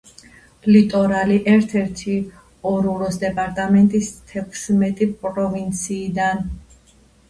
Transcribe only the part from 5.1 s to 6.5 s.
პროვინციიდან.